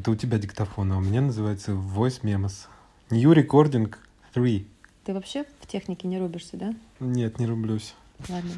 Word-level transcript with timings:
Это 0.00 0.12
у 0.12 0.16
тебя 0.16 0.38
диктофон, 0.38 0.92
а 0.92 0.96
у 0.96 1.02
меня 1.02 1.20
называется 1.20 1.72
Voice 1.72 2.22
Memos. 2.22 2.68
New 3.10 3.32
Recording 3.32 3.94
3. 4.32 4.66
Ты 5.04 5.12
вообще 5.12 5.44
в 5.60 5.66
технике 5.66 6.08
не 6.08 6.18
рубишься, 6.18 6.56
да? 6.56 6.74
Нет, 7.00 7.38
не 7.38 7.46
рублюсь. 7.46 7.94
Ладно. 8.30 8.52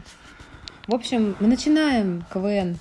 В 0.87 0.95
общем, 0.95 1.35
мы 1.41 1.49
начинаем 1.49 2.25
КВН. 2.33 2.79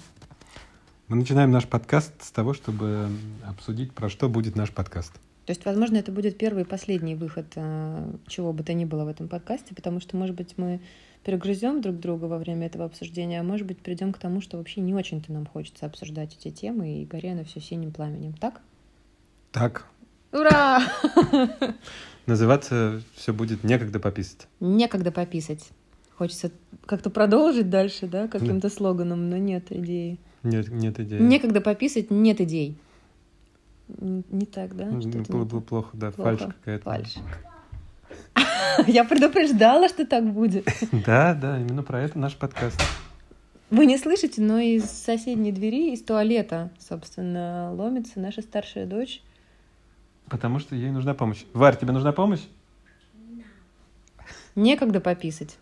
Мы 1.08 1.16
начинаем 1.16 1.50
наш 1.50 1.66
подкаст 1.66 2.14
с 2.22 2.30
того, 2.30 2.54
чтобы 2.54 3.10
обсудить, 3.48 3.94
про 3.94 4.10
что 4.10 4.30
будет 4.30 4.56
наш 4.56 4.72
подкаст. 4.72 5.14
То 5.48 5.54
есть, 5.54 5.66
возможно, 5.66 5.98
это 5.98 6.12
будет 6.12 6.38
первый 6.38 6.62
и 6.62 6.68
последний 6.68 7.16
выход 7.16 7.48
э, 7.56 8.14
чего 8.28 8.54
бы 8.54 8.62
то 8.62 8.74
ни 8.76 8.86
было 8.86 9.06
в 9.06 9.08
этом 9.08 9.28
подкасте, 9.28 9.74
потому 9.74 10.00
что, 10.02 10.18
может 10.18 10.36
быть, 10.36 10.54
мы 10.58 10.82
перегрызем 11.24 11.82
друг 11.82 12.00
друга 12.00 12.26
во 12.26 12.38
время 12.38 12.68
этого 12.68 12.86
обсуждения, 12.86 13.40
а 13.40 13.44
может 13.44 13.68
быть, 13.68 13.80
придем 13.80 14.12
к 14.14 14.18
тому, 14.18 14.42
что 14.42 14.58
вообще 14.58 14.82
не 14.82 14.94
очень-то 14.94 15.32
нам 15.32 15.46
хочется 15.46 15.86
обсуждать 15.86 16.38
эти 16.40 16.54
темы 16.54 17.02
и 17.02 17.06
горе 17.06 17.36
на 17.36 17.44
все 17.44 17.60
синим 17.60 17.92
пламенем. 17.92 18.34
Так? 18.34 18.62
Так. 19.52 19.86
Ура! 20.32 20.82
Называться 22.26 23.02
все 23.16 23.34
будет 23.34 23.64
«Некогда 23.64 24.00
пописать». 24.00 24.48
Некогда 24.60 25.12
пописать. 25.12 25.70
Хочется 26.16 26.52
как-то 26.86 27.10
продолжить 27.10 27.70
дальше, 27.70 28.08
да, 28.08 28.28
каким-то 28.28 28.70
слоганом, 28.70 29.30
но 29.30 29.38
нет 29.38 29.72
идеи. 29.72 30.20
Нет, 30.44 30.70
нет 30.70 31.00
идеи. 31.00 31.20
Некогда 31.20 31.62
пописать, 31.62 32.12
нет 32.12 32.40
идей. 32.42 32.78
Не 33.88 34.46
так, 34.46 34.76
да? 34.76 34.86
Было 34.86 35.46
бы 35.46 35.62
плохо, 35.62 35.90
да, 35.98 36.12
фальшь 36.12 36.42
какая-то. 36.42 36.84
Фальшь. 36.84 37.16
Я 38.88 39.04
предупреждала, 39.04 39.90
что 39.90 40.06
так 40.06 40.26
будет. 40.26 40.68
Да, 40.92 41.34
да, 41.34 41.60
именно 41.60 41.84
про 41.84 42.02
это 42.02 42.20
наш 42.20 42.36
подкаст. 42.36 42.82
Вы 43.70 43.86
не 43.86 43.98
слышите, 43.98 44.42
но 44.42 44.60
из 44.60 44.86
соседней 44.86 45.52
двери, 45.52 45.94
из 45.94 46.04
туалета, 46.04 46.72
собственно, 46.80 47.72
ломится 47.74 48.20
наша 48.20 48.42
старшая 48.42 48.86
дочь. 48.86 49.22
Потому 50.30 50.60
что 50.60 50.76
ей 50.76 50.92
нужна 50.92 51.14
помощь. 51.14 51.44
Варь, 51.54 51.78
тебе 51.78 51.94
нужна 51.94 52.12
помощь? 52.12 52.42
Некогда 54.56 55.00
пописать. 55.00 55.58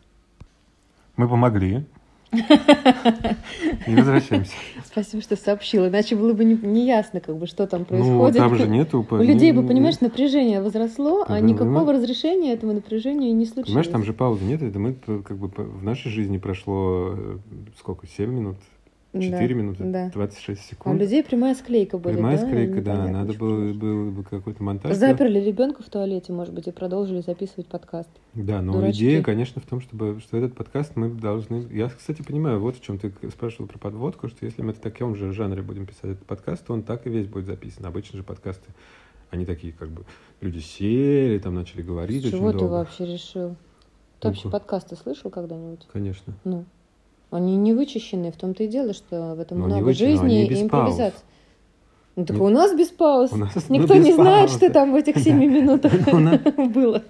Мы 1.16 1.28
помогли. 1.28 1.86
И 2.32 3.96
возвращаемся. 3.96 4.54
Спасибо, 4.86 5.22
что 5.22 5.36
сообщила, 5.36 5.88
иначе 5.88 6.16
было 6.16 6.34
бы 6.34 6.44
не, 6.46 6.56
неясно, 6.56 7.20
как 7.20 7.38
бы, 7.38 7.48
что 7.48 7.66
там 7.68 7.82
Ну, 7.82 7.86
происходит. 7.86 8.38
там 8.38 8.56
же 8.56 8.68
нету... 8.68 9.06
У 9.10 9.16
людей 9.18 9.52
бы, 9.52 9.66
понимаешь, 9.66 10.00
напряжение 10.00 10.62
возросло, 10.62 11.26
а 11.28 11.40
никакого 11.40 11.94
разрешения 11.94 12.54
этому 12.54 12.74
напряжению 12.74 13.36
не 13.36 13.46
случилось. 13.46 13.68
Понимаешь, 13.68 13.88
там 13.88 14.04
же 14.04 14.14
паузы 14.14 14.44
нет, 14.46 14.62
это 14.62 14.80
мы 14.80 14.94
как 14.94 15.38
бы 15.38 15.48
в 15.48 15.84
нашей 15.84 16.12
жизни 16.12 16.38
прошло 16.38 17.14
э, 17.14 17.38
сколько, 17.78 18.08
7 18.08 18.30
минут, 18.32 18.58
4 19.12 19.48
Да, 19.48 19.54
минуты, 19.56 19.84
да. 19.86 20.10
26 20.14 20.48
А 20.48 20.52
у 20.52 20.70
секунд. 20.70 21.00
людей 21.02 21.24
прямая 21.24 21.56
склейка 21.56 21.98
будет, 21.98 22.14
Прямая 22.16 22.38
да? 22.38 22.46
склейка, 22.46 22.74
да, 22.82 22.94
Непонятно, 22.94 23.12
надо 23.12 23.32
что 23.34 23.40
было, 23.40 23.56
происходит. 23.56 23.80
был 23.82 24.12
бы 24.12 24.24
какой-то 24.24 24.64
монтаж. 24.64 24.96
Заперли 24.96 25.40
ребенка 25.40 25.82
в 25.82 25.90
туалете, 25.90 26.32
может 26.32 26.54
быть, 26.54 26.68
и 26.68 26.72
продолжили 26.72 27.22
записывать 27.22 27.68
подкаст. 27.68 28.10
Да, 28.36 28.62
но 28.62 28.74
Дурачки. 28.74 28.98
идея, 29.00 29.24
конечно, 29.24 29.62
в 29.62 29.66
том, 29.66 29.82
чтобы, 29.82 30.20
что 30.20 30.38
этот 30.38 30.56
подкаст 30.56 30.96
мы 30.96 31.10
должны... 31.10 31.66
Я, 31.72 31.90
кстати, 31.90 32.22
понимаю, 32.22 32.60
вот 32.60 32.78
в 32.78 32.82
чем 32.84 33.00
ты 33.00 33.12
спрашивал 33.32 33.68
про 33.68 33.80
подводку, 33.80 34.28
что 34.28 34.46
если 34.46 34.62
мы 34.62 34.74
в 34.74 34.80
таком 34.80 35.16
же 35.16 35.32
жанре 35.34 35.64
будем 35.64 35.88
писать 35.88 36.12
этот 36.12 36.26
подкаст, 36.28 36.66
то 36.68 36.74
он 36.74 36.84
так 36.84 37.08
и 37.08 37.10
весь 37.10 37.26
будет 37.26 37.46
записан. 37.46 37.88
Обычно 37.88 38.18
же 38.18 38.24
подкасты, 38.24 38.70
они 39.32 39.46
такие, 39.46 39.74
как 39.74 39.90
бы, 39.90 40.06
люди 40.42 40.60
сели, 40.60 41.40
там 41.40 41.56
начали 41.56 41.82
говорить 41.82 42.26
С 42.26 42.30
чего 42.30 42.52
ты 42.52 42.60
долго. 42.60 42.72
вообще 42.74 43.06
решил? 43.08 43.56
Ты 44.20 44.28
вообще 44.28 44.42
Ну-ка. 44.46 44.60
подкасты 44.60 44.96
слышал 44.96 45.32
когда-нибудь? 45.32 45.88
Конечно. 45.92 46.34
Ну, 46.44 46.66
они 47.32 47.56
не 47.58 47.74
вычищенные, 47.74 48.32
в 48.32 48.36
том-то 48.38 48.64
и 48.64 48.68
дело, 48.68 48.94
что 48.94 49.36
в 49.36 49.40
этом 49.40 49.60
Ну, 49.60 49.66
они 49.66 49.74
много 49.76 49.86
вычищены, 49.86 50.12
но 50.14 50.22
жизни 50.22 50.46
и 50.48 50.62
импровизации. 50.64 51.20
Ну, 52.16 52.26
так 52.26 52.36
Ну, 52.38 52.44
у 52.46 52.50
нас 52.50 52.76
без 52.76 52.88
пауз. 52.90 53.32
у 53.32 53.38
нас, 53.38 53.52
ну, 53.70 53.76
Никто 53.80 53.94
без 53.96 54.06
не 54.06 54.14
знает, 54.14 54.48
пауз, 54.50 54.58
что 54.58 54.68
да. 54.68 54.74
там 54.74 54.92
в 54.92 54.96
этих 54.96 55.18
семи 55.20 55.48
минутах 55.48 55.94
было. 56.74 57.04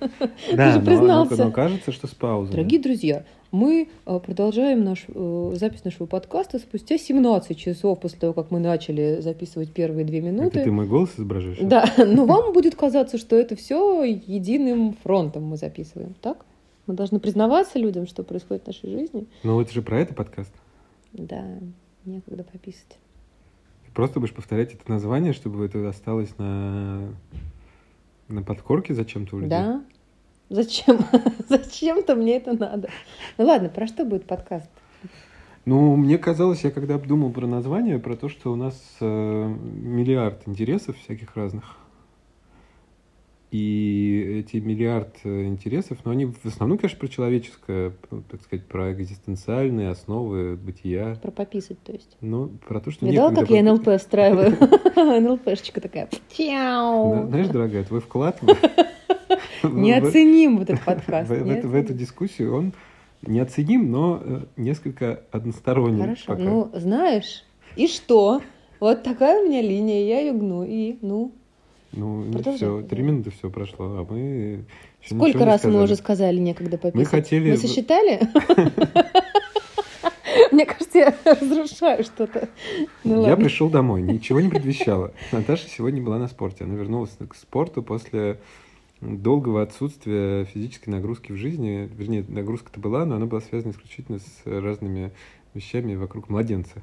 Да, 0.54 0.72
же 0.72 0.80
но- 0.80 0.86
признался. 0.86 1.36
но, 1.38 1.46
но 1.46 1.52
кажется, 1.52 1.92
что 1.92 2.06
с 2.08 2.12
паузой. 2.12 2.52
Дорогие 2.52 2.80
друзья, 2.80 3.24
мы 3.52 3.90
э, 4.06 4.20
продолжаем 4.24 4.84
наш, 4.84 5.06
э, 5.08 5.52
запись 5.56 5.84
нашего 5.84 6.06
подкаста 6.06 6.60
спустя 6.60 7.00
17 7.00 7.58
часов 7.58 8.00
после 8.00 8.20
того, 8.20 8.34
как 8.34 8.52
мы 8.52 8.60
начали 8.60 9.22
записывать 9.22 9.72
первые 9.72 10.06
две 10.06 10.20
Это 10.20 10.28
минуты. 10.28 10.64
ты 10.64 10.70
мой 10.72 10.86
голос 10.86 11.10
изображаешь? 11.18 11.58
Да, 11.62 11.86
но 11.98 12.26
вам 12.26 12.54
будет 12.54 12.76
казаться, 12.76 13.18
что 13.18 13.36
это 13.36 13.56
все 13.56 14.04
единым 14.04 14.96
фронтом 15.02 15.46
мы 15.46 15.58
записываем, 15.58 16.14
так? 16.22 16.46
Мы 16.90 16.96
должны 16.96 17.20
признаваться 17.20 17.78
людям, 17.78 18.08
что 18.08 18.24
происходит 18.24 18.64
в 18.64 18.68
нашей 18.68 18.90
жизни. 18.90 19.28
Ну, 19.44 19.62
это 19.62 19.72
же 19.72 19.84
про 19.84 20.00
это 20.00 20.16
подкаст. 20.16 20.52
Да, 21.14 21.46
некогда 22.04 22.44
пописать. 22.44 22.98
Ты 23.86 23.92
просто 23.94 24.20
будешь 24.20 24.34
повторять 24.34 24.74
это 24.74 24.90
название, 24.90 25.34
чтобы 25.34 25.64
это 25.64 25.88
осталось 25.88 26.36
на, 26.40 27.14
на 28.28 28.42
подкорке 28.42 28.96
зачем-то 28.96 29.36
у 29.36 29.40
людей? 29.40 29.52
Да? 29.52 29.84
Зачем? 30.50 30.98
Зачем-то 31.48 32.16
мне 32.16 32.38
это 32.38 32.54
надо. 32.54 32.90
Ну 33.38 33.46
ладно, 33.46 33.70
про 33.70 33.86
что 33.86 34.04
будет 34.04 34.26
подкаст? 34.26 34.72
Ну, 35.66 35.96
мне 35.96 36.18
казалось, 36.18 36.64
я 36.64 36.72
когда 36.72 36.96
обдумал 36.96 37.32
про 37.32 37.46
название, 37.46 38.00
про 38.00 38.16
то, 38.16 38.30
что 38.30 38.52
у 38.52 38.56
нас 38.56 38.74
э, 39.00 39.06
миллиард 39.06 40.48
интересов 40.48 40.98
всяких 40.98 41.36
разных. 41.36 41.78
И 43.52 44.09
эти 44.40 44.58
миллиард 44.58 45.18
э, 45.24 45.46
интересов, 45.46 46.00
но 46.06 46.12
они 46.12 46.26
в 46.26 46.46
основном, 46.46 46.78
конечно, 46.78 47.00
про 47.00 47.08
человеческое, 47.08 47.94
так 48.30 48.42
сказать, 48.42 48.66
про 48.66 48.94
экзистенциальные 48.94 49.90
основы 49.90 50.56
бытия. 50.56 51.16
Про 51.22 51.32
пописать, 51.32 51.82
то 51.84 51.92
есть. 51.92 52.18
Ну, 52.22 52.50
про 52.68 52.80
то, 52.80 52.92
что 52.92 53.06
некогда 53.06 53.42
как 53.42 53.50
я 53.50 53.64
НЛП 53.64 54.00
встраиваю? 54.00 54.58
НЛПшечка 54.96 55.82
такая. 55.82 56.10
Знаешь, 57.28 57.48
дорогая, 57.48 57.84
твой 57.84 58.02
вклад 58.02 58.42
Неоценим 59.64 60.58
вот 60.58 60.70
этот 60.70 60.84
подкаст. 60.84 61.30
в, 61.30 61.76
эту, 61.76 61.94
дискуссию, 61.94 62.56
он 62.56 62.74
неоценим, 63.22 63.92
но 63.92 64.22
э, 64.24 64.40
несколько 64.58 65.22
односторонний. 65.32 66.02
Хорошо. 66.02 66.36
Ну, 66.38 66.72
знаешь, 66.74 67.44
и 67.76 67.88
что? 67.88 68.42
Вот 68.80 69.04
такая 69.04 69.42
у 69.42 69.48
меня 69.48 69.62
линия, 69.62 70.06
я 70.06 70.22
ее 70.22 70.34
гну. 70.34 70.64
И, 70.64 70.98
ну, 71.02 71.34
ну, 71.92 72.24
продолжай, 72.32 72.56
все, 72.58 72.82
три 72.84 73.02
минуты 73.04 73.32
все 73.32 73.50
прошло, 73.50 73.86
а 74.00 74.06
мы 74.10 74.66
сколько 75.06 75.46
раз 75.46 75.64
мы 75.64 75.82
уже 75.84 75.96
сказали 75.96 76.38
некогда 76.38 76.78
пописать? 76.78 77.08
хотели- 77.08 77.52
Мы 77.52 77.58
сосчитали? 77.58 78.20
Мне 80.52 80.66
кажется, 80.66 80.98
я 81.00 81.16
разрушаю 81.26 82.04
что-то. 82.04 82.50
Ну 83.04 83.16
Я 83.24 83.30
ладно. 83.32 83.46
пришел 83.46 83.70
домой, 83.70 84.02
ничего 84.02 84.42
не 84.42 84.50
предвещало. 84.50 85.14
Наташа 85.32 85.68
сегодня 85.70 86.02
была 86.02 86.18
на 86.18 86.28
спорте. 86.28 86.64
Она 86.64 86.76
вернулась 86.76 87.12
к 87.28 87.36
спорту 87.36 87.82
после 87.84 88.40
долгого 89.02 89.62
отсутствия 89.62 90.46
физической 90.46 90.90
нагрузки 90.90 91.32
в 91.32 91.36
жизни. 91.38 91.90
Вернее, 91.96 92.26
нагрузка-то 92.28 92.80
была, 92.80 93.06
но 93.06 93.16
она 93.16 93.26
была 93.26 93.42
связана 93.42 93.72
исключительно 93.72 94.20
с 94.20 94.42
разными 94.46 95.12
вещами 95.54 95.96
вокруг 95.96 96.30
младенца. 96.30 96.82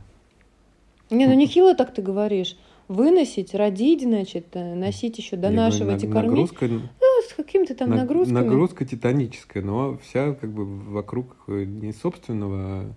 Не, 1.11 1.27
ну 1.27 1.35
нехило 1.35 1.75
так 1.75 1.95
ты 1.95 2.03
говоришь. 2.03 2.57
Выносить, 2.89 3.55
родить, 3.55 4.03
значит, 4.03 4.47
э, 4.53 4.75
носить 4.75 5.19
еще, 5.19 5.37
донашивать 5.37 6.05
и 6.05 6.07
наг- 6.07 6.13
кормить. 6.13 6.31
Нагрузка, 6.53 6.69
Ну, 6.69 6.83
с 7.29 7.33
какими-то 7.35 7.75
там 7.75 7.91
наг- 7.91 7.99
нагрузками. 8.01 8.35
нагрузка 8.39 8.85
титаническая, 8.85 9.63
но 9.63 9.99
вся 9.99 10.35
как 10.35 10.51
бы 10.53 10.65
вокруг 10.65 11.37
э, 11.49 11.65
не 11.65 11.93
собственного 11.93 12.95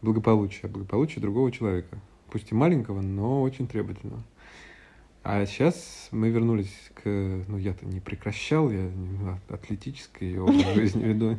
благополучия, 0.00 0.60
а 0.64 0.68
благополучия 0.68 1.20
другого 1.20 1.52
человека. 1.52 1.98
Пусть 2.30 2.52
и 2.52 2.54
маленького, 2.54 3.00
но 3.02 3.42
очень 3.42 3.66
требовательного. 3.66 4.22
А 5.24 5.44
сейчас 5.44 6.08
мы 6.10 6.30
вернулись 6.30 6.72
к... 6.94 7.02
Ну, 7.04 7.58
я-то 7.58 7.84
не 7.84 8.00
прекращал, 8.00 8.70
я 8.70 8.88
а- 9.50 9.54
атлетический 9.54 10.38
образ 10.38 10.64
жизни 10.74 11.04
веду. 11.04 11.36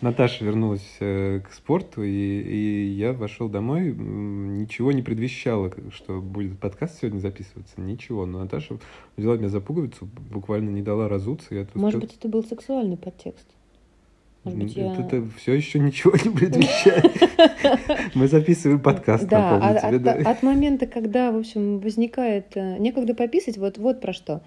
Наташа 0.00 0.44
вернулась 0.44 0.96
э, 1.00 1.40
к 1.40 1.52
спорту, 1.52 2.02
и, 2.02 2.08
и 2.10 2.84
я 2.92 3.12
вошел 3.12 3.48
домой. 3.48 3.92
Ничего 3.92 4.92
не 4.92 5.02
предвещало, 5.02 5.70
что 5.92 6.20
будет 6.20 6.58
подкаст 6.58 7.00
сегодня 7.00 7.18
записываться. 7.18 7.80
Ничего. 7.80 8.24
Но 8.24 8.38
Наташа 8.38 8.78
взяла 9.16 9.36
меня 9.36 9.48
за 9.48 9.60
пуговицу, 9.60 10.08
буквально 10.30 10.70
не 10.70 10.82
дала 10.82 11.08
разуться. 11.08 11.54
Я 11.54 11.64
тут 11.64 11.74
Может 11.74 12.00
быть, 12.00 12.16
это 12.18 12.28
был 12.28 12.42
сексуальный 12.44 12.96
подтекст. 12.96 13.46
Может 14.44 14.58
быть, 14.58 14.74
я... 14.74 14.94
это, 14.94 15.22
все 15.36 15.52
еще 15.52 15.78
ничего 15.78 16.12
не 16.12 16.34
предвещает. 16.34 17.04
Мы 18.14 18.26
записываем 18.26 18.80
подкаст, 18.80 19.28
Да, 19.28 19.52
напомню 19.52 19.76
от, 19.76 19.82
тебе, 19.82 19.96
от- 19.96 20.02
да. 20.02 20.30
от 20.30 20.42
момента, 20.42 20.86
когда, 20.86 21.30
в 21.30 21.36
общем, 21.36 21.78
возникает 21.78 22.56
э, 22.56 22.78
некогда 22.78 23.14
пописать, 23.14 23.58
вот, 23.58 23.76
вот 23.76 24.00
про 24.00 24.14
что. 24.14 24.40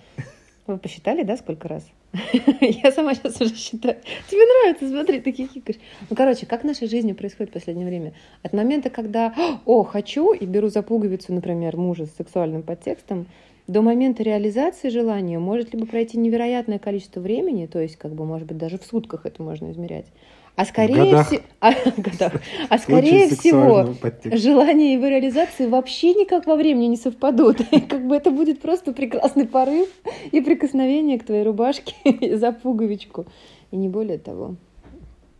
Вы 0.65 0.77
посчитали, 0.77 1.23
да, 1.23 1.35
сколько 1.35 1.67
раз? 1.67 1.85
Я 2.61 2.91
сама 2.91 3.15
сейчас 3.15 3.41
уже 3.41 3.53
считаю. 3.53 3.97
Тебе 4.29 4.45
нравится, 4.45 4.87
смотри, 4.87 5.19
ты 5.19 5.33
хихикаешь. 5.33 5.79
Ну, 6.09 6.15
короче, 6.15 6.45
как 6.45 6.61
в 6.63 6.65
нашей 6.65 6.87
жизни 6.87 7.11
происходит 7.11 7.49
в 7.49 7.53
последнее 7.53 7.85
время? 7.85 8.13
От 8.43 8.53
момента, 8.53 8.89
когда, 8.89 9.33
о, 9.65 9.83
хочу, 9.83 10.31
и 10.31 10.45
беру 10.45 10.69
за 10.69 10.81
пуговицу, 10.81 11.33
например, 11.33 11.75
мужа 11.75 12.05
с 12.05 12.15
сексуальным 12.15 12.63
подтекстом, 12.63 13.27
до 13.67 13.81
момента 13.81 14.23
реализации 14.23 14.89
желания 14.89 15.39
может 15.39 15.73
либо 15.73 15.85
пройти 15.85 16.17
невероятное 16.17 16.79
количество 16.79 17.19
времени, 17.19 17.65
то 17.65 17.79
есть, 17.79 17.97
как 17.97 18.13
бы, 18.13 18.25
может 18.25 18.47
быть, 18.47 18.57
даже 18.57 18.77
в 18.77 18.83
сутках 18.83 19.25
это 19.25 19.41
можно 19.41 19.71
измерять, 19.71 20.05
А 20.55 20.65
скорее, 20.65 20.95
годах. 21.05 21.27
все- 21.27 21.41
а, 21.61 21.71
годах. 21.97 22.33
А 22.69 22.77
скорее 22.77 23.27
всего, 23.29 23.35
сексуального 23.35 23.93
подтекста. 23.95 24.37
желания 24.37 24.93
его 24.93 25.07
реализации 25.07 25.65
вообще 25.67 26.13
никак 26.13 26.45
во 26.45 26.55
времени 26.55 26.85
не 26.85 26.97
совпадут. 26.97 27.59
И 27.71 27.79
как 27.89 28.05
бы 28.05 28.15
это 28.15 28.29
будет 28.29 28.61
просто 28.61 28.93
прекрасный 28.93 29.47
порыв 29.47 29.89
и 30.31 30.41
прикосновение 30.41 31.17
к 31.19 31.25
твоей 31.25 31.43
рубашке 31.43 31.95
за 32.37 32.51
пуговичку. 32.51 33.25
И 33.71 33.75
не 33.75 33.89
более 33.89 34.19
того. 34.19 34.55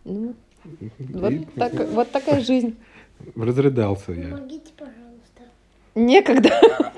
Ну, 0.04 0.34
вот, 1.00 1.34
так- 1.56 1.90
вот 1.90 2.12
такая 2.12 2.42
жизнь. 2.42 2.76
Разрыдался 3.36 4.14
я. 4.14 4.30
Помогите, 4.36 4.72
пожалуйста. 4.76 5.44
Некогда 5.94 6.50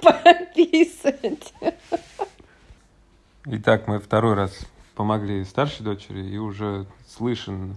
пописать. 0.01 1.53
Итак, 3.47 3.87
мы 3.87 3.99
второй 3.99 4.35
раз 4.35 4.57
помогли 4.95 5.43
старшей 5.43 5.83
дочери, 5.83 6.25
и 6.25 6.37
уже 6.37 6.85
слышен 7.07 7.75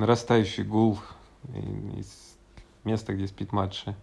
нарастающий 0.00 0.64
гул 0.64 0.98
из 1.96 2.06
места, 2.84 3.12
где 3.12 3.26
спит 3.28 3.52
младшая. 3.52 3.96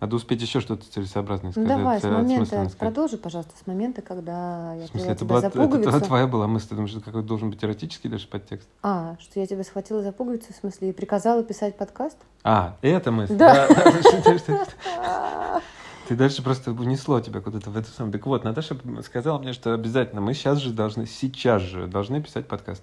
Надо 0.00 0.16
успеть 0.16 0.40
еще 0.40 0.60
что-то 0.60 0.90
целесообразное 0.90 1.52
Ну 1.54 1.62
сказать. 1.62 1.76
давай, 1.76 2.00
с 2.00 2.04
э, 2.04 2.10
момента, 2.10 2.46
сказать. 2.46 2.76
продолжи, 2.78 3.18
пожалуйста, 3.18 3.52
с 3.62 3.66
момента, 3.66 4.00
когда 4.00 4.74
я 4.74 4.86
В 4.86 4.90
смысле, 4.90 5.10
это 5.10 5.24
была, 5.26 5.40
за 5.42 5.46
это 5.48 5.58
пуговицу. 5.60 6.00
твоя 6.00 6.26
была 6.26 6.46
мысль, 6.46 6.68
ты 6.68 6.74
думаешь, 6.74 6.94
это 6.94 7.04
какой 7.04 7.22
должен 7.22 7.50
быть 7.50 7.62
эротический 7.62 8.08
даже 8.08 8.26
подтекст? 8.26 8.66
А, 8.82 9.16
что 9.20 9.38
я 9.40 9.46
тебя 9.46 9.62
схватила 9.62 10.00
за 10.02 10.12
пуговицу, 10.12 10.54
в 10.54 10.56
смысле, 10.56 10.88
и 10.88 10.92
приказала 10.92 11.42
писать 11.44 11.76
подкаст? 11.76 12.16
А, 12.44 12.78
это 12.80 13.10
мысль. 13.12 13.36
Да. 13.36 13.66
что- 14.00 14.38
что- 14.38 14.66
Ты 16.08 16.16
дальше 16.16 16.42
просто 16.42 16.72
унесло 16.72 17.20
тебя 17.20 17.42
куда-то 17.42 17.68
в 17.68 17.76
эту 17.76 17.90
самую. 17.90 18.12
Так 18.14 18.24
вот, 18.24 18.42
Наташа 18.42 18.78
сказала 19.04 19.38
мне, 19.38 19.52
что 19.52 19.74
обязательно 19.74 20.22
мы 20.22 20.32
сейчас 20.32 20.58
же 20.60 20.72
должны, 20.72 21.04
сейчас 21.06 21.60
же 21.60 21.86
должны 21.86 22.22
писать 22.22 22.48
подкаст. 22.48 22.82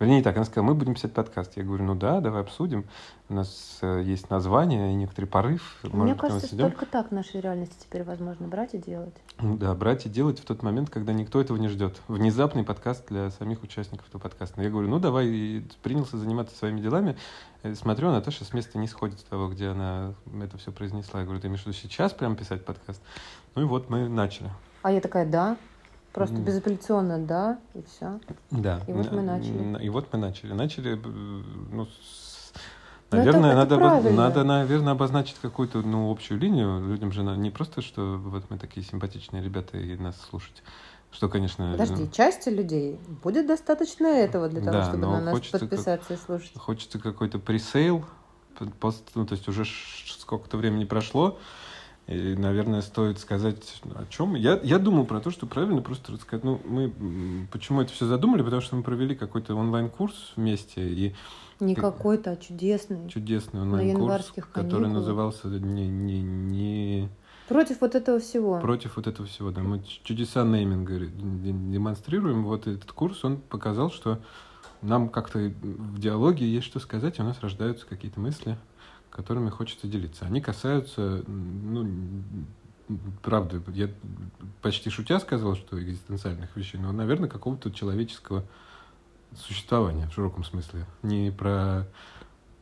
Вернее, 0.00 0.16
не 0.16 0.22
так, 0.22 0.34
она 0.34 0.46
сказала, 0.46 0.64
мы 0.64 0.74
будем 0.74 0.94
писать 0.94 1.12
подкаст. 1.12 1.58
Я 1.58 1.62
говорю, 1.62 1.84
ну 1.84 1.94
да, 1.94 2.22
давай 2.22 2.40
обсудим. 2.40 2.86
У 3.28 3.34
нас 3.34 3.80
э, 3.82 4.02
есть 4.02 4.30
название 4.30 4.92
и 4.92 4.94
некоторый 4.94 5.26
порыв. 5.26 5.78
Мне 5.82 5.92
Может 5.94 6.16
мы 6.16 6.28
кажется, 6.28 6.46
сидим. 6.48 6.70
только 6.70 6.86
так 6.86 7.10
в 7.10 7.12
нашей 7.12 7.42
реальности 7.42 7.76
теперь 7.78 8.02
возможно 8.02 8.48
брать 8.48 8.72
и 8.72 8.78
делать. 8.78 9.14
Ну 9.42 9.58
Да, 9.58 9.74
брать 9.74 10.06
и 10.06 10.08
делать 10.08 10.40
в 10.40 10.46
тот 10.46 10.62
момент, 10.62 10.88
когда 10.88 11.12
никто 11.12 11.38
этого 11.38 11.58
не 11.58 11.68
ждет. 11.68 12.00
Внезапный 12.08 12.64
подкаст 12.64 13.08
для 13.08 13.28
самих 13.30 13.62
участников 13.62 14.08
этого 14.08 14.22
подкаста. 14.22 14.54
Но 14.56 14.62
я 14.62 14.70
говорю, 14.70 14.88
ну 14.88 15.00
давай, 15.00 15.26
и 15.26 15.64
принялся 15.82 16.16
заниматься 16.16 16.56
своими 16.56 16.80
делами. 16.80 17.18
Э, 17.62 17.74
Смотрю, 17.74 18.08
а 18.08 18.12
Наташа 18.12 18.46
с 18.46 18.54
места 18.54 18.78
не 18.78 18.88
сходит 18.88 19.20
с 19.20 19.24
того, 19.24 19.48
где 19.48 19.66
она 19.66 20.14
это 20.42 20.56
все 20.56 20.72
произнесла. 20.72 21.20
Я 21.20 21.26
говорю, 21.26 21.42
ты 21.42 21.48
имеешь 21.48 21.60
в 21.60 21.66
виду 21.66 21.76
сейчас 21.76 22.14
прям 22.14 22.36
писать 22.36 22.64
подкаст? 22.64 23.02
Ну 23.54 23.60
и 23.60 23.64
вот 23.66 23.90
мы 23.90 24.08
начали. 24.08 24.48
А 24.80 24.92
я 24.92 25.02
такая, 25.02 25.26
да, 25.26 25.58
просто 26.12 26.36
безапелляционно, 26.36 27.18
да, 27.18 27.58
и 27.74 27.82
все. 27.82 28.20
Да. 28.50 28.80
И 28.86 28.92
вот 28.92 29.10
мы 29.12 29.22
начали. 29.22 29.84
И 29.84 29.88
вот 29.88 30.08
мы 30.12 30.18
начали. 30.18 30.52
Начали, 30.52 30.94
ну, 31.72 31.86
с- 31.86 32.52
Ну, 33.12 33.18
это- 33.18 33.26
Наверное, 33.32 33.50
это 33.50 33.56
надо, 33.58 33.74
обоз- 33.74 33.78
правильно. 33.78 34.16
надо, 34.22 34.44
наверное, 34.44 34.92
обозначить 34.92 35.36
какую-то 35.42 35.82
ну, 35.82 36.12
общую 36.12 36.38
линию. 36.38 36.80
Людям 36.86 37.10
же 37.10 37.22
не 37.22 37.50
просто, 37.50 37.82
что 37.82 38.16
вот 38.24 38.44
мы 38.50 38.58
такие 38.58 38.86
симпатичные 38.86 39.42
ребята 39.42 39.78
и 39.78 39.96
нас 39.96 40.14
слушать. 40.30 40.62
Что, 41.10 41.28
конечно, 41.28 41.72
Подожди, 41.72 42.08
части 42.12 42.50
людей 42.50 43.00
будет 43.24 43.48
достаточно 43.48 44.06
этого 44.06 44.48
для 44.48 44.60
того, 44.60 44.72
Да, 44.72 44.84
чтобы 44.84 45.06
на 45.08 45.20
нас 45.20 45.34
хочется 45.34 45.58
как- 45.58 45.68
подписаться 45.70 46.14
и 46.14 46.16
слушать. 46.18 46.52
Хочется 46.56 47.00
какой-то 47.00 47.40
пресейл, 47.40 48.04
пост- 48.78 49.10
ну, 49.16 49.26
то 49.26 49.34
есть 49.34 49.48
уже 49.48 49.64
сколько-то 50.06 50.56
времени 50.56 50.84
прошло, 50.84 51.36
и, 52.10 52.34
наверное, 52.34 52.82
стоит 52.82 53.20
сказать 53.20 53.80
о 53.94 54.04
чем. 54.06 54.34
Я, 54.34 54.58
я 54.62 54.78
думал 54.80 55.06
про 55.06 55.20
то, 55.20 55.30
что 55.30 55.46
правильно 55.46 55.80
просто 55.80 56.12
рассказать. 56.12 56.44
Ну, 56.44 56.60
мы 56.64 56.92
почему 57.52 57.80
это 57.82 57.92
все 57.92 58.04
задумали? 58.06 58.42
Потому 58.42 58.60
что 58.60 58.74
мы 58.74 58.82
провели 58.82 59.14
какой-то 59.14 59.54
онлайн-курс 59.54 60.32
вместе, 60.34 60.88
и 60.88 61.14
Не 61.60 61.76
какой-то, 61.76 62.32
а 62.32 62.36
чудесный. 62.36 63.08
чудесный 63.08 63.60
онлайн-курс, 63.60 64.32
который 64.52 64.88
назывался 64.88 65.46
не, 65.48 65.88
не, 65.88 66.20
не 66.20 67.08
Против 67.48 67.80
вот 67.80 67.94
этого 67.94 68.18
всего. 68.18 68.58
против 68.60 68.96
вот 68.96 69.06
этого 69.06 69.28
всего. 69.28 69.50
Да, 69.50 69.62
мы 69.62 69.80
чудеса 70.02 70.44
нейминга 70.44 71.06
демонстрируем. 71.06 72.44
Вот 72.44 72.66
этот 72.66 72.90
курс, 72.92 73.24
он 73.24 73.38
показал, 73.38 73.90
что 73.90 74.20
нам 74.82 75.08
как-то 75.08 75.38
в 75.38 75.98
диалоге 75.98 76.46
есть 76.46 76.66
что 76.66 76.80
сказать, 76.80 77.18
и 77.18 77.22
у 77.22 77.24
нас 77.24 77.40
рождаются 77.40 77.86
какие-то 77.86 78.20
мысли, 78.20 78.56
которыми 79.20 79.50
хочется 79.50 79.86
делиться. 79.86 80.24
Они 80.24 80.40
касаются, 80.40 81.22
ну, 81.26 81.86
правда, 83.22 83.62
я 83.74 83.90
почти 84.62 84.88
шутя 84.88 85.20
сказал, 85.20 85.56
что 85.56 85.78
экзистенциальных 85.78 86.56
вещей, 86.56 86.78
но, 86.78 86.90
наверное, 86.90 87.28
какого-то 87.28 87.70
человеческого 87.70 88.44
существования 89.36 90.06
в 90.08 90.14
широком 90.14 90.42
смысле. 90.44 90.86
Не 91.02 91.30
про... 91.30 91.86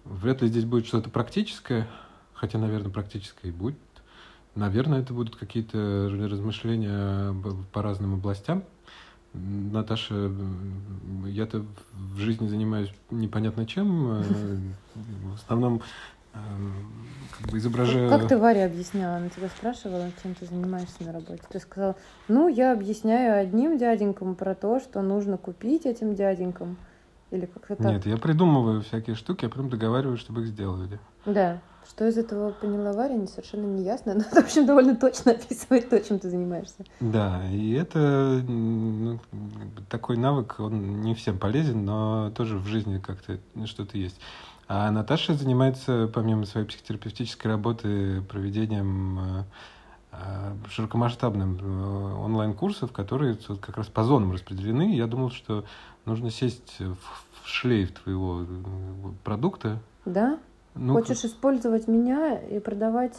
Вряд 0.04 0.42
ли 0.42 0.48
здесь 0.48 0.64
будет 0.64 0.86
что-то 0.86 1.10
практическое, 1.10 1.86
хотя, 2.34 2.58
наверное, 2.58 2.90
практическое 2.90 3.48
и 3.48 3.52
будет. 3.52 3.78
Наверное, 4.56 5.00
это 5.00 5.14
будут 5.14 5.36
какие-то 5.36 6.10
размышления 6.10 7.34
по 7.72 7.82
разным 7.82 8.14
областям. 8.14 8.64
Наташа, 9.32 10.32
я-то 11.26 11.64
в 11.92 12.16
жизни 12.16 12.48
занимаюсь 12.48 12.92
непонятно 13.10 13.66
чем. 13.66 14.10
э, 14.12 14.58
В 14.94 15.34
основном 15.34 15.82
как 16.32 17.50
бы 17.50 17.58
изображаю... 17.58 18.08
Как 18.10 18.28
ты 18.28 18.36
Варе 18.36 18.64
объясняла? 18.64 19.16
Она 19.16 19.28
тебя 19.28 19.48
спрашивала, 19.48 20.10
чем 20.22 20.34
ты 20.34 20.46
занимаешься 20.46 21.04
на 21.04 21.12
работе. 21.12 21.42
Ты 21.48 21.60
сказала, 21.60 21.96
ну, 22.26 22.48
я 22.48 22.72
объясняю 22.72 23.40
одним 23.40 23.78
дяденькам 23.78 24.34
про 24.34 24.54
то, 24.54 24.80
что 24.80 25.02
нужно 25.02 25.36
купить 25.36 25.86
этим 25.86 26.14
дяденькам. 26.14 26.76
Или 27.30 27.46
как-то 27.46 27.76
так. 27.76 27.92
Нет, 27.92 28.06
я 28.06 28.16
придумываю 28.16 28.82
всякие 28.82 29.14
штуки, 29.14 29.44
а 29.44 29.48
потом 29.48 29.68
договариваюсь, 29.68 30.20
чтобы 30.20 30.42
их 30.42 30.48
сделали. 30.48 30.98
Да. 31.26 31.60
Что 31.86 32.06
из 32.06 32.18
этого 32.18 32.50
поняла 32.50 32.92
Варя, 32.92 33.14
не 33.14 33.26
совершенно 33.26 33.64
не 33.64 33.82
ясно. 33.82 34.14
Но, 34.14 34.20
в 34.32 34.36
общем, 34.36 34.66
довольно 34.66 34.96
точно 34.96 35.32
описывает 35.32 35.88
то, 35.88 36.00
чем 36.00 36.18
ты 36.18 36.30
занимаешься. 36.30 36.84
Да, 37.00 37.42
и 37.50 37.72
это 37.72 38.42
ну, 38.46 39.18
такой 39.88 40.16
навык, 40.16 40.56
он 40.58 41.02
не 41.02 41.14
всем 41.14 41.38
полезен, 41.38 41.84
но 41.84 42.30
тоже 42.30 42.58
в 42.58 42.66
жизни 42.66 42.98
как-то 42.98 43.38
что-то 43.66 43.96
есть. 43.96 44.20
А 44.68 44.90
Наташа 44.90 45.32
занимается, 45.32 46.10
помимо 46.12 46.44
своей 46.44 46.66
психотерапевтической 46.66 47.50
работы, 47.50 48.20
проведением 48.28 49.18
э, 49.18 49.44
э, 50.12 50.16
широкомасштабным 50.70 51.58
э, 51.58 52.14
онлайн-курсов, 52.22 52.92
которые 52.92 53.38
как 53.62 53.78
раз 53.78 53.86
по 53.86 54.04
зонам 54.04 54.32
распределены. 54.32 54.94
Я 54.94 55.06
думал, 55.06 55.30
что 55.30 55.64
нужно 56.04 56.30
сесть 56.30 56.80
в 56.80 57.48
шлейф 57.48 57.92
твоего 57.92 58.44
продукта. 59.24 59.78
Да? 60.04 60.38
Ну, 60.74 60.92
Хочешь 60.92 61.24
использовать 61.24 61.88
меня 61.88 62.38
и 62.38 62.60
продавать 62.60 63.16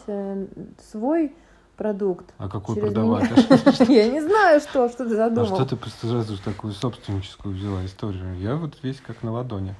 свой 0.90 1.34
продукт? 1.76 2.26
а 2.38 2.48
какой 2.48 2.76
через 2.76 2.92
продавать? 2.92 3.28
Я 3.88 4.08
не 4.08 4.20
знаю, 4.20 4.60
что, 4.60 4.88
что 4.88 5.04
ты 5.04 5.14
А 5.14 5.16
задумал. 5.16 5.46
что 5.46 5.64
ты 5.64 5.74
просто 5.74 6.06
сразу 6.06 6.38
такую 6.40 6.74
собственническую 6.74 7.56
взяла 7.56 7.84
историю? 7.84 8.38
Я 8.38 8.54
вот 8.54 8.78
весь 8.84 9.00
как 9.00 9.24
на 9.24 9.32
ладони. 9.32 9.74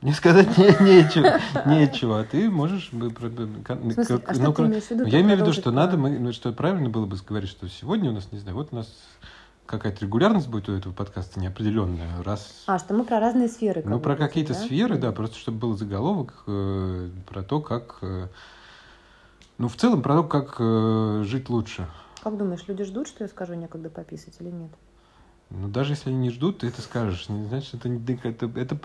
Мне 0.00 0.12
сказать 0.12 0.56
не, 0.56 0.66
нечего, 0.66 1.40
нечего, 1.66 2.20
а 2.20 2.24
ты 2.24 2.48
можешь... 2.48 2.90
В 2.92 3.10
смысле, 3.94 4.18
как- 4.18 4.30
а 4.30 4.34
что 4.34 4.42
ну, 4.44 4.52
ты 4.52 4.62
имеешь 4.66 4.84
в 4.84 4.90
виду? 4.92 5.04
я 5.04 5.10
про 5.10 5.20
имею 5.20 5.38
в 5.38 5.40
виду, 5.40 5.52
что 5.52 5.72
надо, 5.72 5.96
мы, 5.96 6.18
ну, 6.18 6.32
что 6.32 6.52
правильно 6.52 6.88
было 6.88 7.06
бы 7.06 7.16
говорить, 7.16 7.50
что 7.50 7.68
сегодня 7.68 8.10
у 8.10 8.12
нас, 8.12 8.30
не 8.30 8.38
знаю, 8.38 8.56
вот 8.56 8.68
у 8.70 8.76
нас 8.76 8.88
какая-то 9.66 10.04
регулярность 10.04 10.48
будет 10.48 10.68
у 10.68 10.72
этого 10.72 10.92
подкаста 10.92 11.40
неопределенная, 11.40 12.22
раз... 12.22 12.62
А, 12.66 12.78
что 12.78 12.94
мы 12.94 13.04
про 13.04 13.18
разные 13.18 13.48
сферы. 13.48 13.82
ну, 13.84 13.98
про 13.98 14.14
какие-то 14.14 14.54
да? 14.54 14.60
сферы, 14.60 14.98
да, 14.98 15.10
просто 15.10 15.36
чтобы 15.36 15.58
был 15.58 15.76
заголовок 15.76 16.44
э, 16.46 17.10
про 17.28 17.42
то, 17.42 17.60
как... 17.60 17.98
э, 18.02 18.28
ну, 19.58 19.66
в 19.66 19.74
целом, 19.74 20.02
про 20.02 20.14
то, 20.14 20.22
как 20.22 20.56
э, 20.60 21.24
жить 21.26 21.50
лучше. 21.50 21.88
Как 22.22 22.36
думаешь, 22.36 22.62
люди 22.68 22.84
ждут, 22.84 23.08
что 23.08 23.24
я 23.24 23.28
скажу 23.28 23.54
некогда 23.54 23.90
пописать 23.90 24.34
или 24.38 24.50
нет? 24.50 24.70
Ну, 25.50 25.68
даже 25.68 25.92
если 25.92 26.10
они 26.10 26.18
не 26.18 26.30
ждут, 26.30 26.58
ты 26.58 26.68
это 26.68 26.82
скажешь. 26.82 27.28
Не 27.28 27.46
значит, 27.46 27.74
это, 27.74 27.88
не- 27.88 28.20
это, 28.22 28.50
это 28.54 28.78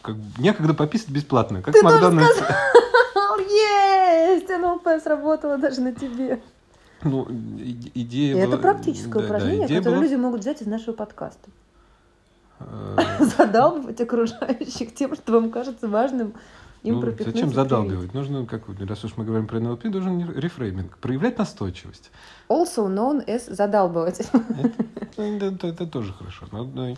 как 0.00 0.16
некогда 0.38 0.74
пописать 0.74 1.10
бесплатно, 1.10 1.60
как 1.60 1.74
Ты 1.74 1.82
тоже 1.82 1.94
Макдональдс. 1.94 2.38
Есть! 3.50 4.48
НЛП 4.48 4.88
сработало 5.02 5.58
даже 5.58 5.80
на 5.80 5.92
тебе. 5.92 6.40
Ну, 7.02 7.26
идея 7.28 8.36
И 8.36 8.38
это 8.38 8.58
практическое 8.58 9.20
да, 9.20 9.24
упражнение, 9.24 9.68
которое 9.68 9.94
была, 9.96 10.02
люди 10.02 10.14
могут 10.14 10.40
взять 10.40 10.62
из 10.62 10.66
нашего 10.66 10.94
подкаста. 10.94 11.48
э, 12.60 12.96
Задалбывать 13.36 14.00
окружающих 14.00 14.94
тем, 14.94 15.14
что 15.14 15.32
вам 15.32 15.50
кажется 15.50 15.86
важным 15.88 16.34
им 16.82 16.96
ну, 16.96 17.00
пропихнуть. 17.00 17.34
зачем 17.34 17.52
задалбивать? 17.52 18.14
Нужно, 18.14 18.46
как, 18.46 18.62
раз 18.80 19.04
уж 19.04 19.16
мы 19.16 19.24
говорим 19.24 19.46
про 19.46 19.60
НЛП, 19.60 19.84
должен 19.88 20.30
рефрейминг, 20.30 20.98
проявлять 20.98 21.38
настойчивость. 21.38 22.10
Also 22.48 22.88
known 22.88 23.24
as 23.26 23.52
задалбывать. 23.52 24.20
Это, 25.16 25.46
это- 25.46 25.66
это 25.66 25.86
тоже 25.86 26.12
хорошо. 26.12 26.46
Но, 26.52 26.64
ну, 26.64 26.96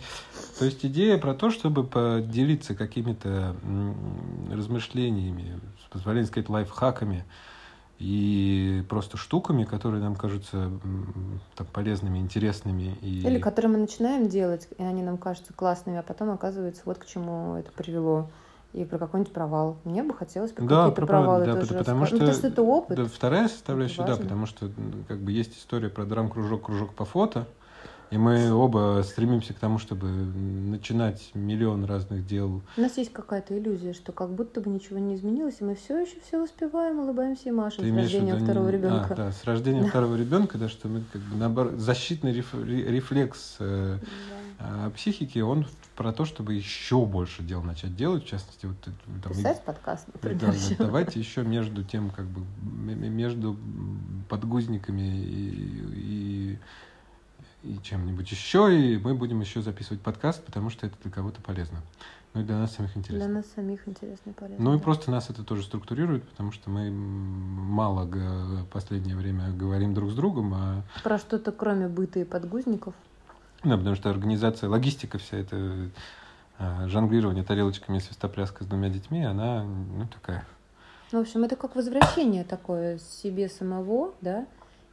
то 0.59 0.65
есть 0.65 0.85
идея 0.85 1.17
про 1.17 1.33
то, 1.33 1.49
чтобы 1.49 1.83
поделиться 1.83 2.75
какими-то 2.75 3.55
размышлениями, 4.51 5.59
с 5.83 5.89
позволения 5.89 6.27
сказать, 6.27 6.49
лайфхаками 6.49 7.25
и 8.01 8.83
просто 8.89 9.17
штуками, 9.17 9.63
которые 9.63 10.01
нам 10.01 10.15
кажутся 10.15 10.71
там, 11.55 11.67
полезными, 11.71 12.17
интересными. 12.17 12.97
И... 13.01 13.19
Или 13.21 13.39
которые 13.39 13.71
мы 13.71 13.77
начинаем 13.77 14.27
делать, 14.27 14.67
и 14.77 14.83
они 14.83 15.03
нам 15.03 15.17
кажутся 15.17 15.53
классными, 15.53 15.99
а 15.99 16.03
потом 16.03 16.31
оказывается, 16.31 16.81
вот 16.85 16.97
к 16.97 17.05
чему 17.05 17.55
это 17.55 17.71
привело. 17.71 18.29
И 18.73 18.85
про 18.85 18.97
какой-нибудь 18.97 19.33
провал. 19.33 19.77
Мне 19.83 20.01
бы 20.03 20.13
хотелось 20.13 20.51
про 20.51 20.63
Да, 20.65 20.75
какие-то 20.85 20.95
про 21.01 21.05
провал, 21.07 21.25
провалы 21.25 21.45
да, 21.45 21.53
тоже 21.59 21.73
потому 21.73 22.01
рассказать. 22.03 22.07
что- 22.07 22.15
Ну, 22.15 22.19
потому 22.19 22.37
что 22.37 22.47
это 22.47 22.61
опыт. 22.63 22.97
Да, 22.97 23.05
вторая 23.05 23.47
составляющая, 23.47 24.03
да, 24.05 24.15
потому 24.15 24.45
что 24.45 24.69
как 25.07 25.17
бы 25.19 25.31
есть 25.31 25.57
история 25.57 25.89
про 25.89 26.05
драм-кружок, 26.05 26.65
кружок 26.65 26.93
по 26.93 27.03
фото, 27.05 27.47
и 28.11 28.17
мы 28.17 28.51
оба 28.53 29.01
стремимся 29.05 29.53
к 29.53 29.57
тому, 29.59 29.77
чтобы 29.77 30.07
начинать 30.09 31.31
миллион 31.33 31.85
разных 31.85 32.25
дел. 32.25 32.61
У 32.77 32.81
нас 32.81 32.97
есть 32.97 33.13
какая-то 33.13 33.57
иллюзия, 33.57 33.93
что 33.93 34.11
как 34.11 34.29
будто 34.31 34.59
бы 34.61 34.69
ничего 34.69 34.99
не 34.99 35.15
изменилось, 35.15 35.57
и 35.61 35.63
мы 35.63 35.75
все 35.75 35.99
еще 36.01 36.15
все 36.25 36.41
успеваем, 36.43 36.99
улыбаемся 36.99 37.49
и 37.49 37.51
машем 37.51 37.83
с 37.85 37.87
имеешь 37.87 38.09
в 38.09 38.13
рождения 38.13 38.33
виду 38.35 38.43
второго 38.45 38.65
не- 38.67 38.71
ребенка. 38.73 39.07
А, 39.11 39.15
да, 39.15 39.31
с 39.31 39.43
рождения 39.45 39.83
второго 39.85 40.15
ребенка, 40.15 40.57
да, 40.57 40.67
что 40.67 40.87
мы 40.89 41.03
как 41.11 41.21
бы 41.21 41.35
наоборот, 41.37 41.73
защитный 41.77 42.33
реф- 42.33 42.53
ре- 42.53 42.83
рефлекс 42.91 43.55
э, 43.59 43.97
а, 43.97 43.99
психики, 44.95 45.39
он 45.39 45.65
про 45.95 46.11
то, 46.13 46.25
чтобы 46.25 46.53
еще 46.53 47.05
больше 47.05 47.43
дел 47.43 47.61
начать 47.61 47.95
делать, 47.95 48.23
в 48.23 48.27
частности, 48.27 48.65
вот 48.65 48.77
там, 48.81 49.31
Писать 49.33 49.63
подкаст, 49.63 50.07
например. 50.13 50.39
да, 50.39 50.53
давайте 50.85 51.19
еще 51.19 51.43
между 51.43 51.83
тем, 51.83 52.09
как 52.09 52.25
бы 52.25 52.41
между 52.95 53.57
подгузниками 54.29 55.01
и, 55.23 56.57
и, 57.63 57.71
и 57.73 57.79
чем-нибудь 57.83 58.29
еще, 58.31 58.75
и 58.75 58.97
мы 58.97 59.13
будем 59.15 59.41
еще 59.41 59.61
записывать 59.61 60.01
подкаст, 60.01 60.43
потому 60.43 60.69
что 60.69 60.87
это 60.87 60.95
для 61.03 61.11
кого-то 61.11 61.41
полезно. 61.41 61.79
Ну 62.33 62.41
и 62.41 62.43
для 62.45 62.57
нас 62.57 62.73
самих 62.75 62.93
Для 62.93 63.01
интересно. 63.01 63.27
нас 63.27 63.45
самих 63.53 63.87
интересно 63.89 64.29
и 64.29 64.33
полезно. 64.33 64.63
Ну 64.63 64.73
и 64.73 64.77
да. 64.77 64.83
просто 64.83 65.11
нас 65.11 65.29
это 65.29 65.43
тоже 65.43 65.63
структурирует, 65.63 66.27
потому 66.29 66.53
что 66.53 66.69
мы 66.69 66.89
мало 66.89 68.05
г- 68.05 68.63
последнее 68.71 69.17
время 69.17 69.51
говорим 69.51 69.93
друг 69.93 70.11
с 70.11 70.13
другом, 70.15 70.53
а 70.53 70.83
Про 71.03 71.17
что-то 71.19 71.51
кроме 71.51 71.89
быта 71.89 72.19
и 72.19 72.23
подгузников. 72.23 72.93
Да, 73.63 73.77
потому 73.77 73.95
что 73.95 74.09
организация, 74.09 74.69
логистика 74.69 75.17
вся 75.17 75.37
это 75.37 75.89
а, 76.57 76.87
жонглирование 76.87 77.43
тарелочками 77.43 77.97
и 77.97 78.01
свистопляска 78.01 78.63
с 78.63 78.67
двумя 78.67 78.89
детьми, 78.89 79.23
она 79.23 79.63
ну, 79.63 80.07
такая. 80.07 80.45
Ну, 81.11 81.19
в 81.19 81.21
общем, 81.23 81.43
это 81.43 81.55
как 81.55 81.75
возвращение 81.75 82.43
такое 82.43 82.99
себе 82.99 83.49
самого, 83.49 84.13
да, 84.21 84.45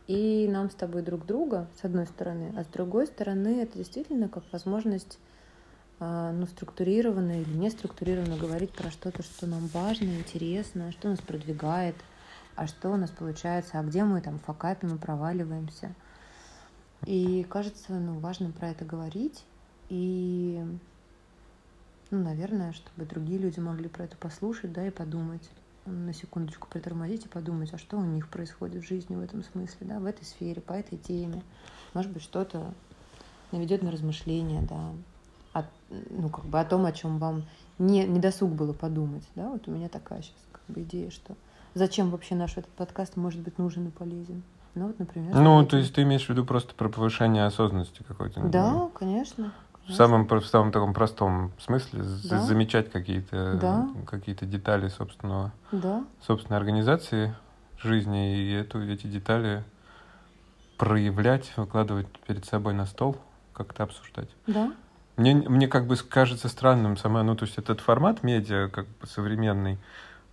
и 0.07 0.49
нам 0.51 0.71
с 0.71 0.75
тобой 0.75 1.03
друг 1.03 1.27
друга, 1.27 1.69
с 1.81 1.85
одной 1.85 2.07
стороны, 2.07 2.55
а 2.57 2.65
с 2.65 2.67
другой 2.67 3.07
стороны, 3.07 3.61
это 3.61 3.77
действительно 3.77 4.29
как 4.29 4.43
возможность 4.53 5.19
а, 6.01 6.33
ну, 6.33 6.47
структурированно 6.47 7.43
или 7.43 7.51
не 7.51 7.71
структурированно 7.71 8.37
говорить 8.37 8.73
про 8.73 8.91
что-то, 8.91 9.23
что 9.23 9.47
нам 9.47 9.67
важно, 9.69 10.07
интересно, 10.07 10.93
что 10.93 11.09
нас 11.09 11.21
продвигает, 11.21 11.97
а 12.55 12.67
что 12.67 12.91
у 12.91 12.97
нас 12.97 13.11
получается, 13.11 13.79
а 13.79 13.83
где 13.83 14.05
мы 14.05 14.21
там 14.21 14.39
факапим 14.39 14.95
и 14.95 14.99
проваливаемся. 14.99 15.95
И 17.07 17.45
кажется, 17.49 17.93
ну, 17.99 18.19
важно 18.19 18.51
про 18.51 18.71
это 18.71 18.85
говорить, 18.85 19.45
и, 19.89 20.63
ну, 22.11 22.23
наверное, 22.23 22.73
чтобы 22.73 23.07
другие 23.09 23.39
люди 23.39 23.61
могли 23.61 23.89
про 23.89 24.05
это 24.05 24.17
послушать, 24.17 24.73
да, 24.73 24.87
и 24.87 24.91
подумать 24.91 25.49
на 25.87 26.13
секундочку 26.13 26.69
притормозить 26.69 27.25
и 27.25 27.29
подумать, 27.29 27.73
а 27.73 27.79
что 27.79 27.97
у 27.97 28.05
них 28.05 28.29
происходит 28.29 28.83
в 28.83 28.87
жизни 28.87 29.17
в 29.17 29.21
этом 29.21 29.43
смысле, 29.43 29.87
да, 29.87 30.01
в 30.01 30.05
этой 30.05 30.25
сфере, 30.25 30.61
по 30.61 30.73
этой 30.73 30.99
теме. 30.99 31.43
Может 31.95 32.13
быть, 32.13 32.23
что-то 32.23 32.75
наведет 33.53 33.83
на 33.83 33.91
размышления, 33.91 34.63
да, 34.69 34.93
о, 35.55 35.65
ну, 36.11 36.29
как 36.29 36.45
бы 36.45 36.61
о 36.61 36.65
том, 36.65 36.85
о 36.85 36.93
чем 36.93 37.19
вам 37.19 37.45
не, 37.79 38.05
не 38.07 38.21
досуг 38.21 38.53
было 38.53 38.73
подумать, 38.73 39.25
да, 39.35 39.49
вот 39.49 39.67
у 39.69 39.71
меня 39.71 39.89
такая 39.89 40.23
сейчас 40.23 40.37
как 40.53 40.63
бы 40.67 40.83
идея, 40.83 41.11
что 41.11 41.37
зачем 41.75 42.11
вообще 42.11 42.35
наш 42.35 42.57
этот 42.57 42.71
подкаст 42.73 43.17
может 43.17 43.41
быть 43.41 43.59
нужен 43.59 43.89
и 43.89 43.91
полезен. 43.91 44.43
Ну, 44.75 44.87
вот, 44.89 44.99
например. 44.99 45.35
Ну, 45.35 45.67
то 45.67 45.77
есть 45.77 45.95
ты 45.95 46.03
имеешь 46.03 46.27
в 46.27 46.29
виду 46.31 46.45
просто 46.45 46.75
про 46.75 46.89
повышение 46.89 47.45
осознанности 47.47 48.03
какой-то? 48.07 48.41
Да, 48.41 48.89
конечно. 48.95 49.53
В 49.87 49.93
самом, 49.93 50.29
в 50.29 50.47
самом 50.47 50.71
таком 50.71 50.93
простом 50.93 51.53
смысле 51.59 52.03
Да. 52.03 52.39
замечать 52.39 52.91
какие-то 52.91 53.55
Да. 53.55 53.89
какие-то 54.07 54.45
детали 54.45 54.89
собственного 54.89 55.53
Да, 55.73 56.05
собственной 56.27 56.59
организации 56.59 57.35
жизни 57.79 58.37
и 58.37 58.53
эту 58.53 58.83
эти 58.83 59.07
детали 59.07 59.65
проявлять, 60.77 61.53
выкладывать 61.57 62.07
перед 62.27 62.45
собой 62.45 62.75
на 62.75 62.87
стол, 62.87 63.17
как-то 63.53 63.85
обсуждать. 63.85 64.29
да, 64.47 64.71
Мне, 65.17 65.35
мне 65.35 65.67
как 65.67 65.87
бы 65.87 65.97
кажется 65.97 66.49
странным 66.49 66.97
сама, 66.97 67.23
ну, 67.25 67.35
то 67.35 67.45
есть 67.45 67.59
этот 67.59 67.81
формат 67.81 68.23
медиа, 68.23 68.69
как 68.69 68.87
бы 68.87 69.07
современный, 69.07 69.79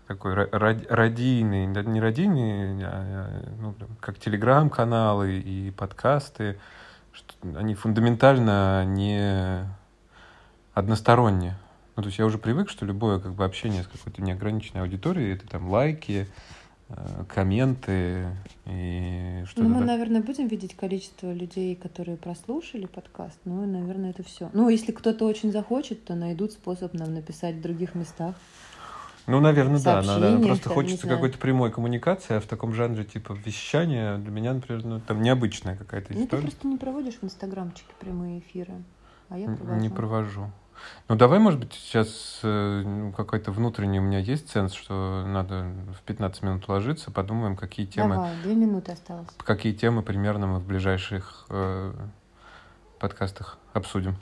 такой 0.07 0.33
ра- 0.35 0.49
ради- 0.51 0.85
радийный, 0.87 1.65
не 1.65 1.99
радийный, 2.01 2.83
а, 2.83 2.89
а, 2.91 3.49
ну, 3.59 3.75
как 3.99 4.19
телеграм-каналы 4.19 5.39
и 5.39 5.71
подкасты, 5.71 6.57
что 7.11 7.33
они 7.57 7.75
фундаментально 7.75 8.85
не 8.85 9.65
односторонние. 10.73 11.55
Ну, 11.95 12.03
то 12.03 12.07
есть 12.07 12.19
я 12.19 12.25
уже 12.25 12.37
привык, 12.37 12.69
что 12.69 12.85
любое 12.85 13.19
как 13.19 13.33
бы 13.33 13.45
общение 13.45 13.83
с 13.83 13.87
какой-то 13.87 14.21
неограниченной 14.21 14.81
аудиторией, 14.83 15.33
это 15.33 15.47
там 15.47 15.69
лайки, 15.69 16.27
э, 16.89 17.23
комменты 17.33 18.27
и 18.65 19.43
что-то 19.47 19.63
Ну, 19.63 19.69
мы, 19.69 19.77
так- 19.79 19.87
наверное, 19.87 20.21
будем 20.21 20.47
видеть 20.47 20.75
количество 20.75 21.31
людей, 21.31 21.75
которые 21.75 22.17
прослушали 22.17 22.85
подкаст. 22.85 23.39
Ну, 23.45 23.65
наверное, 23.65 24.09
это 24.09 24.23
все. 24.23 24.49
Ну, 24.53 24.67
если 24.69 24.91
кто-то 24.91 25.25
очень 25.25 25.51
захочет, 25.51 26.03
то 26.03 26.15
найдут 26.15 26.51
способ 26.51 26.93
нам 26.93 27.13
написать 27.13 27.55
в 27.55 27.61
других 27.61 27.95
местах. 27.95 28.35
Ну, 29.27 29.39
наверное, 29.39 29.79
да. 29.81 30.03
Сообщения, 30.03 30.45
просто 30.45 30.69
хочется 30.69 31.07
какой-то 31.07 31.37
прямой 31.37 31.71
коммуникации, 31.71 32.35
а 32.37 32.39
в 32.39 32.45
таком 32.45 32.73
жанре 32.73 33.03
типа 33.03 33.33
вещания 33.33 34.17
для 34.17 34.31
меня, 34.31 34.53
например, 34.53 34.83
ну, 34.85 34.99
там 34.99 35.21
необычная 35.21 35.75
какая-то 35.75 36.13
Ну, 36.13 36.19
ты 36.19 36.25
история. 36.25 36.41
просто 36.43 36.67
не 36.67 36.77
проводишь 36.77 37.15
в 37.15 37.23
Инстаграмчике 37.23 37.89
прямые 37.99 38.39
эфиры. 38.39 38.83
А 39.29 39.37
я 39.39 39.49
провожу. 39.49 39.81
Не 39.81 39.89
провожу. 39.89 40.51
Ну, 41.07 41.15
давай, 41.15 41.39
может 41.39 41.59
быть, 41.59 41.73
сейчас 41.73 42.41
э, 42.43 42.83
ну, 42.85 43.11
какой-то 43.13 43.51
внутренний 43.51 43.99
у 43.99 44.03
меня 44.03 44.19
есть 44.19 44.49
сенс, 44.51 44.73
что 44.73 45.23
надо 45.25 45.71
в 45.97 46.01
15 46.03 46.43
минут 46.43 46.67
ложиться, 46.67 47.09
подумаем, 47.11 47.55
какие 47.55 47.85
темы, 47.85 48.15
Давай, 48.15 48.35
две 48.43 48.55
минуты 48.55 48.91
осталось. 48.91 49.27
какие 49.37 49.73
темы 49.73 50.03
примерно 50.03 50.47
мы 50.47 50.59
в 50.59 50.67
ближайших 50.67 51.45
э, 51.49 51.93
подкастах 52.99 53.57
обсудим. 53.73 54.17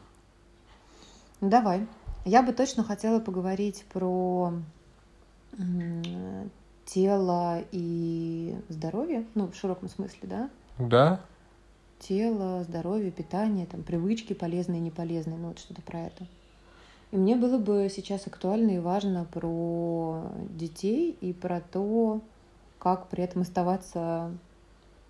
Ну, 1.42 1.50
давай. 1.50 1.86
Я 2.24 2.42
бы 2.44 2.54
точно 2.54 2.84
хотела 2.84 3.20
поговорить 3.20 3.84
про 3.92 4.54
тело 6.86 7.62
и 7.72 8.56
здоровье, 8.70 9.26
ну, 9.36 9.48
в 9.48 9.56
широком 9.56 9.90
смысле, 9.90 10.20
да? 10.24 10.50
Да? 10.78 11.22
тело, 12.04 12.64
здоровье, 12.64 13.12
питание, 13.12 13.66
там, 13.66 13.82
привычки 13.84 14.34
полезные 14.34 14.80
неполезные, 14.80 15.38
ну 15.38 15.50
вот 15.50 15.60
что-то 15.60 15.82
про 15.82 16.02
это. 16.02 16.26
И 17.12 17.18
мне 17.18 17.36
было 17.36 17.58
бы 17.58 17.90
сейчас 17.94 18.28
актуально 18.28 18.72
и 18.72 18.80
важно 18.80 19.26
про 19.26 20.24
детей 20.50 21.16
и 21.22 21.32
про 21.32 21.62
то, 21.62 22.22
как 22.80 23.08
при 23.08 23.24
этом 23.24 23.44
оставаться 23.44 24.32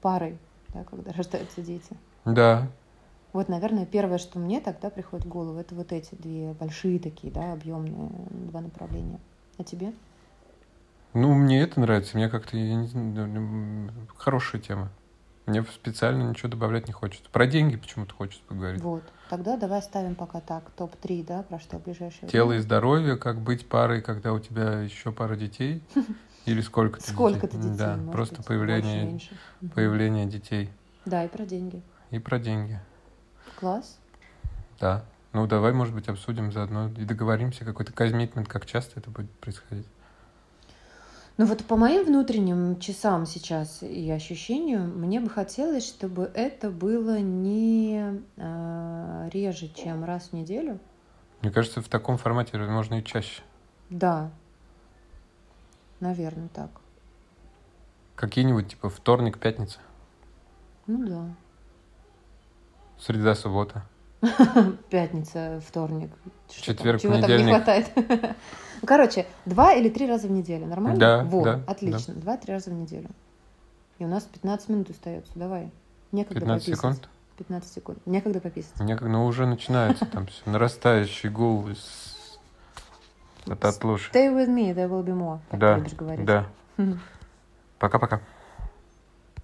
парой, 0.01 0.37
да, 0.69 0.83
когда 0.83 1.11
рождаются 1.17 1.61
дети. 1.61 1.97
Да. 2.25 2.67
Вот, 3.31 3.49
наверное, 3.49 3.87
первое, 3.87 4.19
что 4.19 4.37
мне 4.37 4.61
тогда 4.61 4.91
приходит 4.91 5.25
в 5.25 5.29
голову, 5.29 5.57
это 5.57 5.73
вот 5.73 5.91
эти 5.91 6.13
две 6.13 6.53
большие 6.53 6.99
такие, 6.99 7.33
да, 7.33 7.53
объемные 7.53 8.11
два 8.51 8.61
направления. 8.61 9.19
А 9.57 9.63
тебе? 9.63 9.93
Ну, 11.13 11.33
мне 11.33 11.61
это 11.61 11.79
нравится. 11.79 12.17
Мне 12.17 12.29
как-то 12.29 12.57
не 12.57 13.89
хорошая 14.17 14.61
тема. 14.61 14.89
Мне 15.45 15.61
специально 15.63 16.23
ничего 16.23 16.49
добавлять 16.49 16.87
не 16.87 16.93
хочется. 16.93 17.29
Про 17.29 17.47
деньги 17.47 17.75
почему-то 17.75 18.13
хочется 18.15 18.41
поговорить. 18.47 18.81
Вот. 18.81 19.03
Тогда 19.29 19.57
давай 19.57 19.81
ставим 19.81 20.15
пока 20.15 20.39
так, 20.39 20.63
топ-3, 20.77 21.25
да, 21.25 21.43
про 21.43 21.59
что 21.59 21.79
ближайшее 21.79 22.29
Тело 22.29 22.45
и 22.45 22.55
время. 22.55 22.61
здоровье, 22.61 23.17
как 23.17 23.39
быть 23.39 23.67
парой, 23.67 24.01
когда 24.01 24.31
у 24.31 24.39
тебя 24.39 24.79
еще 24.81 25.11
пара 25.11 25.35
детей? 25.35 25.83
Или 26.45 26.61
сколько-то 26.61 27.09
Сколько-то 27.09 27.57
детей, 27.57 27.77
Да, 27.77 27.99
просто 28.11 28.43
появление, 28.43 29.19
появление 29.73 30.25
детей. 30.25 30.69
Да, 31.05 31.23
и 31.23 31.27
про 31.27 31.45
деньги. 31.45 31.81
И 32.11 32.19
про 32.19 32.39
деньги. 32.39 32.79
Класс. 33.59 33.97
Да. 34.79 35.05
Ну, 35.33 35.47
давай, 35.47 35.73
может 35.73 35.93
быть, 35.93 36.07
обсудим 36.09 36.51
заодно 36.51 36.89
и 36.89 37.05
договоримся, 37.05 37.65
какой-то 37.65 37.91
коммитмент, 37.91 38.47
как 38.47 38.65
часто 38.65 38.99
это 38.99 39.09
будет 39.09 39.31
происходить. 39.31 39.87
Ну 41.37 41.45
вот 41.45 41.65
по 41.65 41.75
моим 41.75 42.05
внутренним 42.05 42.79
часам 42.79 43.25
сейчас 43.25 43.81
и 43.81 44.09
ощущению, 44.11 44.83
мне 44.83 45.19
бы 45.19 45.29
хотелось, 45.29 45.87
чтобы 45.87 46.29
это 46.35 46.69
было 46.69 47.19
не 47.19 48.21
э, 48.37 49.29
реже, 49.31 49.69
чем 49.69 50.03
раз 50.03 50.29
в 50.29 50.33
неделю. 50.33 50.79
Мне 51.41 51.51
кажется, 51.51 51.81
в 51.81 51.89
таком 51.89 52.17
формате 52.17 52.57
можно 52.57 52.99
и 52.99 53.03
чаще. 53.03 53.41
Да, 53.89 54.31
наверное, 55.99 56.49
так. 56.49 56.69
Какие-нибудь, 58.15 58.69
типа, 58.69 58.89
вторник, 58.89 59.39
пятница, 59.39 59.79
Ну 60.85 61.07
да. 61.07 61.35
среда, 62.99 63.33
суббота. 63.33 63.83
Пятница, 64.89 65.61
вторник. 65.67 66.09
Четверг, 66.49 67.01
Чего 67.01 67.19
там 67.19 67.29
не 67.29 67.51
хватает? 67.51 67.91
Ну, 68.81 68.87
короче, 68.87 69.25
два 69.45 69.71
или 69.73 69.87
три 69.87 70.05
раза 70.09 70.27
в 70.27 70.31
неделю. 70.31 70.65
Нормально? 70.65 70.99
Да, 70.99 71.23
Вот, 71.23 71.45
да, 71.45 71.61
отлично. 71.67 72.15
Два-три 72.15 72.53
раза 72.53 72.69
в 72.69 72.73
неделю. 72.73 73.07
И 73.97 74.03
у 74.03 74.09
нас 74.09 74.23
15 74.23 74.67
минут 74.67 74.89
остается. 74.89 75.31
Давай. 75.35 75.71
Некогда 76.11 76.41
15 76.41 76.65
пописать. 76.65 76.77
секунд. 76.77 77.09
15 77.37 77.73
секунд. 77.73 77.97
Некогда 78.05 78.41
пописать. 78.41 78.77
Мне 78.81 78.97
как, 78.97 79.07
ну, 79.07 79.25
уже 79.25 79.45
начинается 79.45 80.05
там 80.05 80.27
все, 80.27 80.41
нарастающий 80.45 81.29
гул 81.29 81.69
из 81.69 82.39
от 83.47 83.83
Луши. 83.85 84.11
Stay 84.11 84.29
with 84.29 84.49
me, 84.49 84.73
there 84.75 84.89
will 84.89 85.03
be 85.05 85.17
more. 85.17 85.39
Как 85.49 85.59
Да, 85.61 85.73
ты 85.75 85.79
любишь 85.79 85.93
говорить. 85.93 86.25
да. 86.25 86.45
Пока-пока. 87.79 88.19